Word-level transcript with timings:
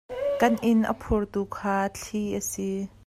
Kan 0.39 0.55
inn 0.69 0.81
a 0.91 0.93
phurtu 1.01 1.41
kha 1.55 1.77
thli 2.01 2.23
a 2.39 2.41
si. 2.51 2.69